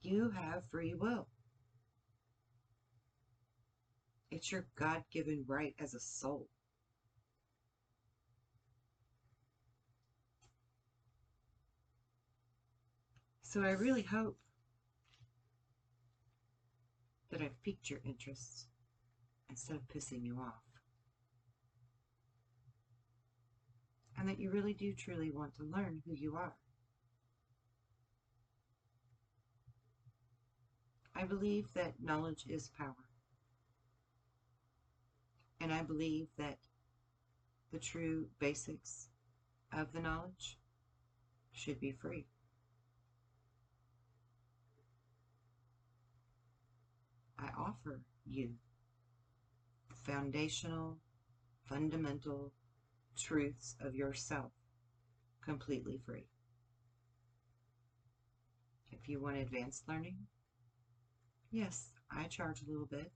[0.02, 1.28] You have free will.
[4.32, 6.48] It's your God given right as a soul.
[13.44, 14.38] So I really hope
[17.32, 18.68] that I've piqued your interest
[19.50, 20.67] instead of pissing you off.
[24.18, 26.54] And that you really do truly want to learn who you are.
[31.16, 32.94] I believe that knowledge is power.
[35.60, 36.58] And I believe that
[37.72, 39.10] the true basics
[39.74, 40.58] of the knowledge
[41.52, 42.28] should be free.
[47.40, 48.52] I offer you
[50.04, 50.98] foundational,
[51.66, 52.54] fundamental
[53.18, 54.52] truths of yourself
[55.44, 56.28] completely free.
[58.92, 60.18] If you want advanced learning,
[61.52, 63.12] yes, I charge a little bit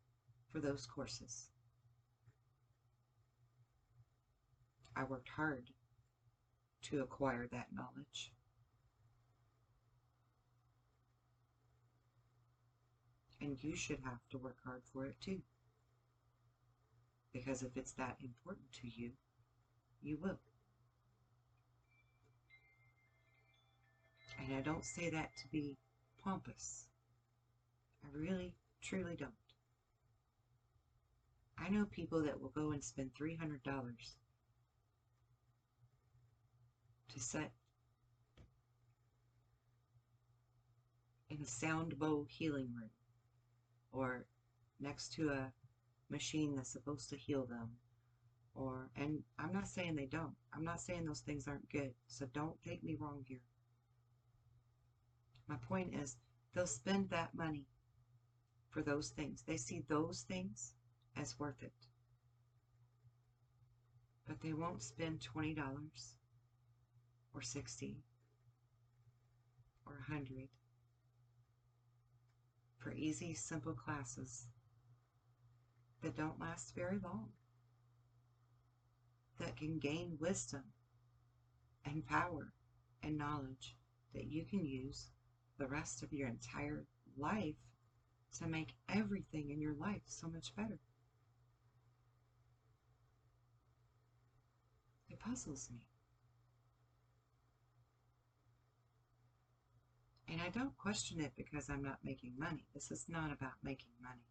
[0.52, 1.50] for those courses.
[4.96, 5.70] I worked hard
[6.84, 8.34] to acquire that knowledge.
[13.40, 15.42] And you should have to work hard for it too.
[17.34, 19.12] Because if it's that important to you,
[20.02, 20.40] you will.
[24.40, 25.78] And I don't say that to be
[26.24, 26.88] pompous.
[28.04, 29.32] I really, truly don't.
[31.58, 33.60] I know people that will go and spend $300
[37.14, 37.52] to sit
[41.30, 42.90] in a sound bowl healing room
[43.92, 44.26] or
[44.80, 45.52] next to a
[46.10, 47.70] machine that's supposed to heal them
[48.54, 50.36] or and I'm not saying they don't.
[50.54, 51.94] I'm not saying those things aren't good.
[52.08, 53.42] So don't take me wrong here.
[55.48, 56.18] My point is
[56.54, 57.66] they'll spend that money
[58.70, 59.44] for those things.
[59.46, 60.74] They see those things
[61.18, 61.74] as worth it.
[64.28, 65.58] But they won't spend $20
[67.34, 67.98] or 60
[69.86, 70.48] or 100
[72.78, 74.48] for easy, simple classes
[76.02, 77.30] that don't last very long,
[79.42, 80.64] that can gain wisdom
[81.86, 82.54] and power
[83.04, 83.76] and knowledge
[84.14, 85.10] that you can use
[85.58, 86.86] the rest of your entire
[87.18, 87.56] life
[88.40, 90.80] to make everything in your life so much better.
[95.10, 95.80] It puzzles me.
[100.30, 102.64] And I don't question it because I'm not making money.
[102.74, 104.31] This is not about making money.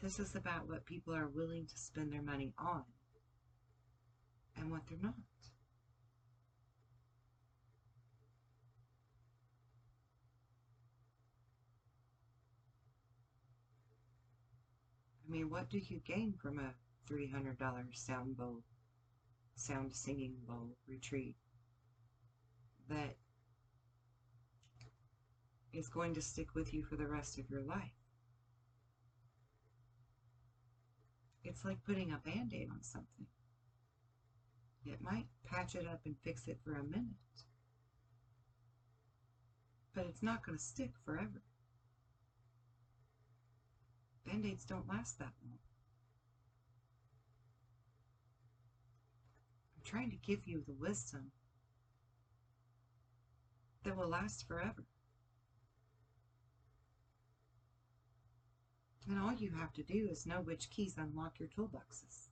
[0.00, 2.84] This is about what people are willing to spend their money on
[4.56, 5.14] and what they're not.
[15.26, 16.74] I mean, what do you gain from a
[17.12, 17.58] $300
[17.92, 18.62] sound bowl,
[19.56, 21.36] sound singing bowl retreat?
[22.88, 23.16] that
[25.72, 27.97] is going to stick with you for the rest of your life.
[31.44, 33.26] It's like putting a band aid on something.
[34.84, 37.16] It might patch it up and fix it for a minute,
[39.94, 41.42] but it's not going to stick forever.
[44.26, 45.58] Band aids don't last that long.
[49.76, 51.32] I'm trying to give you the wisdom
[53.84, 54.84] that will last forever.
[59.08, 62.28] And all you have to do is know which keys unlock your toolboxes.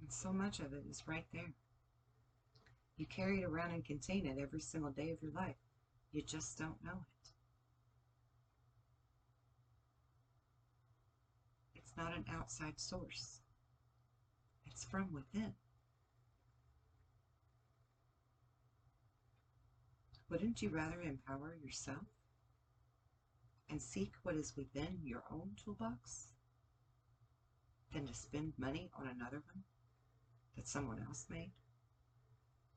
[0.00, 1.54] And so much of it is right there.
[2.98, 5.56] You carry it around and contain it every single day of your life.
[6.12, 7.30] You just don't know it.
[11.74, 13.40] It's not an outside source.
[14.66, 15.54] It's from within.
[20.28, 22.04] Wouldn't you rather empower yourself
[23.68, 26.28] and seek what is within your own toolbox
[27.92, 29.62] than to spend money on another one
[30.54, 31.50] that someone else made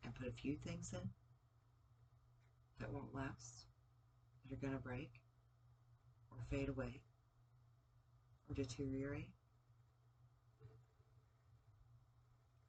[0.04, 1.10] and put a few things in
[2.80, 3.66] that won't last,
[4.44, 5.12] that are going to break
[6.32, 7.02] or fade away
[8.48, 9.30] or deteriorate?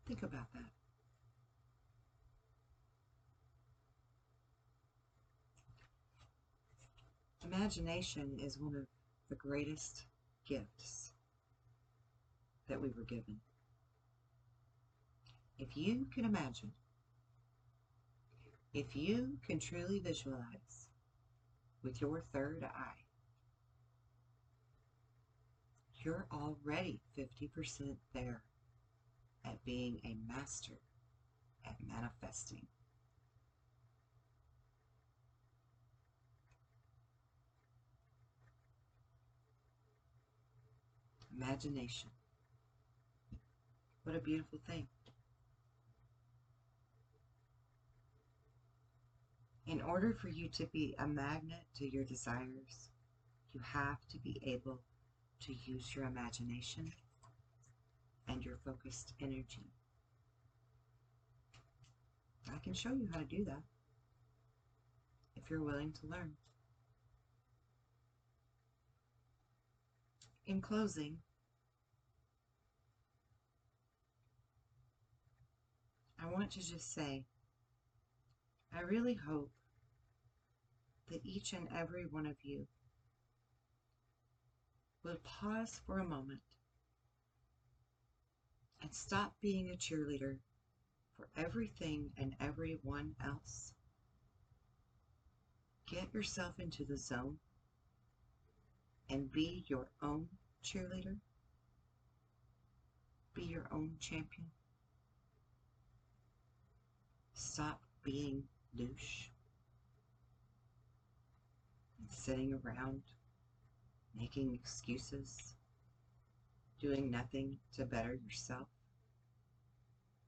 [0.07, 0.80] Think about that.
[7.45, 8.86] Imagination is one of
[9.28, 10.07] the greatest
[10.47, 11.12] gifts
[12.68, 13.41] that we were given.
[15.59, 16.72] If you can imagine,
[18.72, 20.88] if you can truly visualize
[21.82, 23.05] with your third eye,
[25.97, 28.43] you're already 50% there
[29.45, 30.78] at being a master
[31.66, 32.66] at manifesting.
[41.41, 42.11] Imagination.
[44.05, 44.86] What a beautiful thing.
[49.66, 52.91] In order for you to be a magnet to your desires,
[53.55, 54.80] you have to be able
[55.47, 56.93] to use your imagination
[58.28, 59.72] and your focused energy.
[62.53, 63.62] I can show you how to do that.
[65.36, 66.32] if you're willing to learn.
[70.47, 71.18] In closing,
[76.23, 77.25] I want to just say,
[78.77, 79.51] I really hope
[81.11, 82.66] that each and every one of you
[85.03, 86.41] will pause for a moment
[88.83, 90.37] and stop being a cheerleader
[91.16, 93.73] for everything and everyone else.
[95.87, 97.39] Get yourself into the zone
[99.09, 100.29] and be your own
[100.62, 101.16] cheerleader.
[103.35, 104.47] Be your own champion.
[107.43, 108.45] Stop being
[108.76, 109.28] douche
[111.99, 113.01] and sitting around
[114.14, 115.55] making excuses,
[116.78, 118.68] doing nothing to better yourself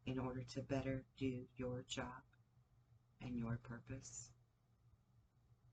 [0.06, 2.24] in order to better do your job
[3.20, 4.30] and your purpose.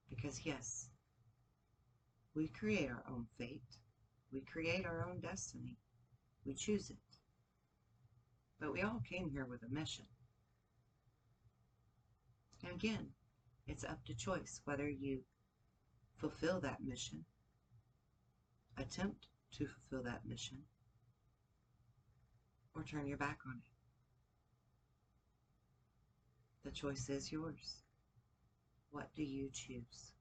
[0.09, 0.89] Because, yes,
[2.35, 3.77] we create our own fate,
[4.33, 5.77] we create our own destiny,
[6.45, 7.17] we choose it.
[8.59, 10.05] But we all came here with a mission.
[12.63, 13.07] And again,
[13.67, 15.19] it's up to choice whether you
[16.17, 17.23] fulfill that mission,
[18.77, 20.57] attempt to fulfill that mission,
[22.75, 23.71] or turn your back on it.
[26.65, 27.81] The choice is yours.
[28.91, 30.13] What do you choose?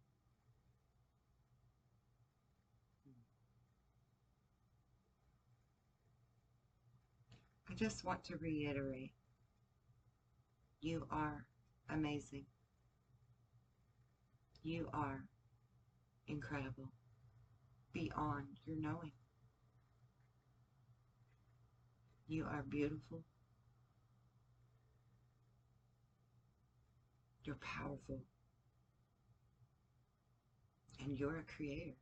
[7.70, 9.12] I just want to reiterate
[10.80, 11.45] you are
[11.91, 12.45] amazing.
[14.62, 15.24] You are
[16.26, 16.93] incredible
[17.93, 19.12] beyond your knowing.
[22.26, 23.24] You are beautiful.
[27.45, 28.22] You're powerful.
[31.01, 31.97] And you're a creator.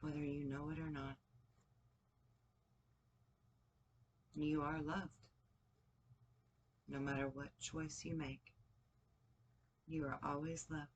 [0.00, 1.16] Whether you know it or not.
[4.36, 5.19] You are loved.
[6.90, 8.40] No matter what choice you make,
[9.86, 10.88] you are always loved.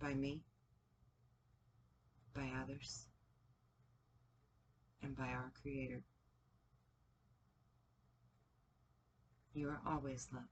[0.00, 0.40] By me,
[2.34, 3.08] by others,
[5.02, 6.02] and by our Creator.
[9.54, 10.46] You are always loved.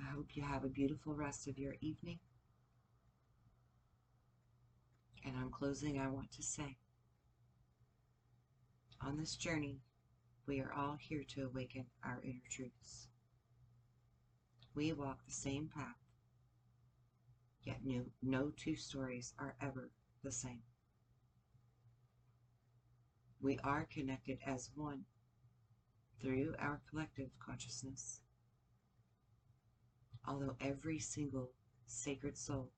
[0.00, 2.18] I hope you have a beautiful rest of your evening.
[5.50, 6.76] Closing, I want to say
[9.00, 9.80] on this journey,
[10.46, 13.08] we are all here to awaken our inner truths.
[14.74, 15.96] We walk the same path,
[17.64, 17.80] yet
[18.22, 19.90] no two stories are ever
[20.22, 20.62] the same.
[23.40, 25.04] We are connected as one
[26.20, 28.20] through our collective consciousness.
[30.26, 31.52] Although every single
[31.86, 32.70] sacred soul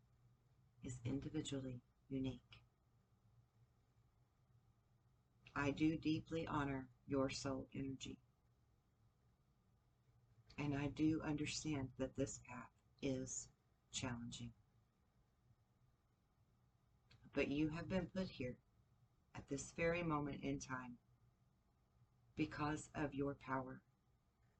[0.85, 2.60] is individually unique.
[5.55, 8.17] I do deeply honor your soul energy.
[10.59, 12.71] And I do understand that this path
[13.03, 13.49] is
[13.93, 14.51] challenging.
[17.33, 18.57] But you have been put here
[19.37, 20.97] at this very moment in time
[22.37, 23.81] because of your power,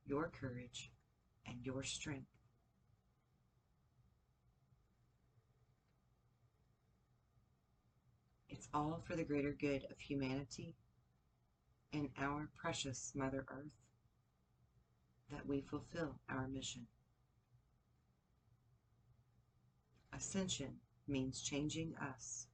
[0.07, 0.91] your courage,
[1.47, 2.27] and your strength.
[8.49, 10.75] It's all for the greater good of humanity
[11.93, 13.73] and our precious Mother Earth
[15.31, 16.87] that we fulfill our mission.
[20.13, 20.75] Ascension
[21.09, 22.47] means changing us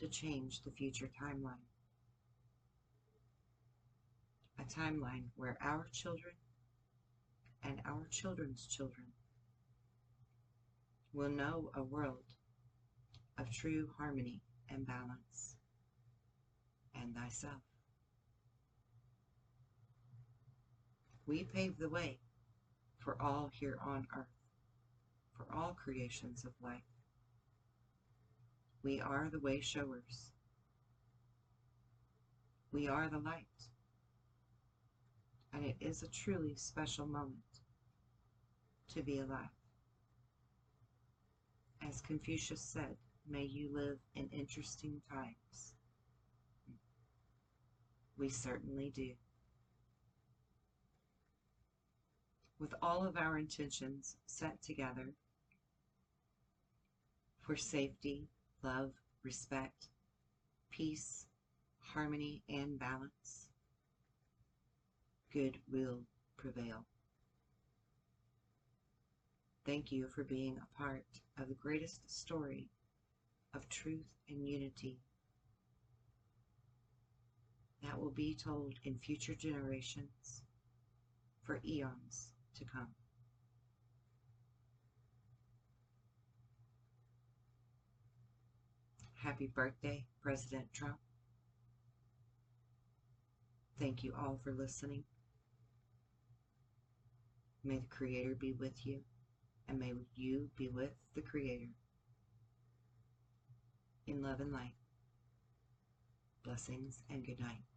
[0.00, 1.66] to change the future timeline.
[4.58, 6.34] A timeline where our children
[7.62, 9.06] and our children's children
[11.12, 12.24] will know a world
[13.38, 15.56] of true harmony and balance
[16.94, 17.69] and thyself.
[21.30, 22.18] We pave the way
[22.98, 24.26] for all here on earth,
[25.32, 26.82] for all creations of life.
[28.82, 30.32] We are the way showers.
[32.72, 33.46] We are the light.
[35.52, 37.60] And it is a truly special moment
[38.92, 39.54] to be alive.
[41.88, 42.96] As Confucius said,
[43.28, 45.74] may you live in interesting times.
[48.18, 49.12] We certainly do.
[52.60, 55.14] With all of our intentions set together
[57.40, 58.28] for safety,
[58.62, 58.92] love,
[59.24, 59.88] respect,
[60.70, 61.24] peace,
[61.78, 63.48] harmony, and balance,
[65.32, 66.00] good will
[66.36, 66.84] prevail.
[69.64, 71.04] Thank you for being a part
[71.38, 72.68] of the greatest story
[73.54, 74.98] of truth and unity
[77.82, 80.42] that will be told in future generations
[81.42, 82.29] for eons
[82.60, 82.86] to come.
[89.14, 90.96] Happy birthday, President Trump.
[93.78, 95.04] Thank you all for listening.
[97.64, 99.00] May the Creator be with you,
[99.68, 101.68] and may you be with the Creator.
[104.06, 104.74] In love and light.
[106.42, 107.69] Blessings and good night.